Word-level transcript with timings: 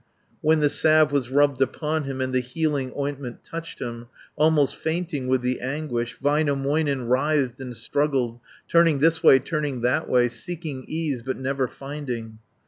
When 0.41 0.61
the 0.61 0.69
salve 0.69 1.11
was 1.11 1.29
rubbed 1.29 1.61
upon 1.61 2.05
him, 2.05 2.21
And 2.21 2.33
the 2.33 2.39
healing 2.39 2.91
ointment 2.97 3.43
touched 3.43 3.77
him, 3.79 4.07
Almost 4.35 4.75
fainting 4.75 5.27
with 5.27 5.41
the 5.41 5.59
anguish, 5.59 6.17
Väinämöinen 6.17 7.07
writhed 7.07 7.59
and 7.61 7.77
struggled. 7.77 8.39
520 8.65 8.71
Turning 8.71 8.99
this 8.99 9.21
way, 9.21 9.37
turning 9.37 9.81
that 9.81 10.09
way, 10.09 10.27
Seeking 10.27 10.85
ease, 10.87 11.21
but 11.21 11.37
never 11.37 11.67
finding. 11.67 12.39